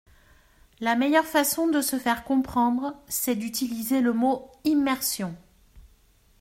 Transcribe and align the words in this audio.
La 0.79 0.95
meilleure 0.95 1.27
façon 1.27 1.67
de 1.67 1.79
se 1.79 1.99
faire 1.99 2.23
comprendre, 2.23 2.95
c’est 3.07 3.35
d’utiliser 3.35 4.01
le 4.01 4.13
mot 4.13 4.49
«immersion». 4.65 5.35